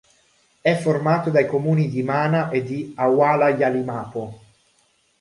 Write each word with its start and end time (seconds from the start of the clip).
È 0.61 0.73
formato 0.75 1.29
dai 1.29 1.45
comuni 1.45 1.87
di 1.87 2.01
Mana 2.01 2.49
e 2.49 2.63
di 2.63 2.91
Awala-Yalimapo. 2.97 4.39